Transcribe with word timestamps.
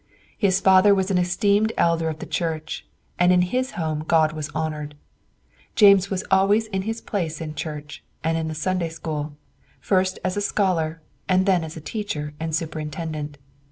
His 0.35 0.59
father 0.59 0.95
was 0.95 1.11
an 1.11 1.19
esteemed 1.19 1.73
elder 1.77 2.09
of 2.09 2.17
the 2.17 2.25
Church, 2.25 2.87
and 3.19 3.31
in 3.31 3.43
his 3.43 3.73
home 3.77 4.03
God 4.07 4.33
was 4.33 4.49
honored. 4.55 4.95
James 5.75 6.09
was 6.09 6.23
always 6.31 6.65
in 6.65 6.81
his 6.81 7.01
place 7.01 7.39
in 7.39 7.53
church, 7.53 8.03
and 8.23 8.35
in 8.35 8.47
the 8.47 8.55
Sunday 8.55 8.89
School; 8.89 9.35
first 9.79 10.17
as 10.23 10.35
a 10.35 10.41
scholar, 10.41 11.03
and 11.29 11.45
then 11.45 11.63
as 11.63 11.77
a 11.77 11.81
teacher 11.81 12.33
and 12.39 12.55
superintendent. 12.55 13.37